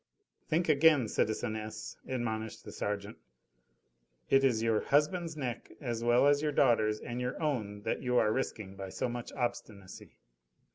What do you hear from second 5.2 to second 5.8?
neck